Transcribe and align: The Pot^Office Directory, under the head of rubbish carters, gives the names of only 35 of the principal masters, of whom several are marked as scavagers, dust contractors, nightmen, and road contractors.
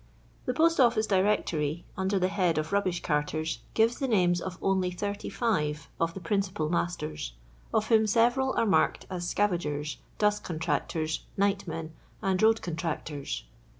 The 0.47 0.53
Pot^Office 0.55 1.07
Directory, 1.07 1.85
under 1.95 2.17
the 2.17 2.27
head 2.29 2.57
of 2.57 2.73
rubbish 2.73 3.03
carters, 3.03 3.59
gives 3.75 3.99
the 3.99 4.07
names 4.07 4.41
of 4.41 4.57
only 4.59 4.89
35 4.89 5.89
of 5.99 6.15
the 6.15 6.19
principal 6.19 6.69
masters, 6.69 7.33
of 7.71 7.89
whom 7.89 8.07
several 8.07 8.51
are 8.53 8.65
marked 8.65 9.05
as 9.11 9.31
scavagers, 9.31 9.97
dust 10.17 10.43
contractors, 10.43 11.25
nightmen, 11.37 11.91
and 12.19 12.41
road 12.41 12.63
contractors. 12.63 13.43